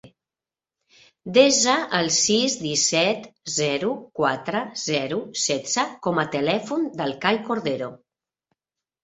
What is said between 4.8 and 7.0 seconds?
zero, setze com a telèfon